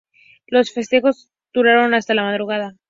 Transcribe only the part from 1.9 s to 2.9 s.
hasta la madrugada.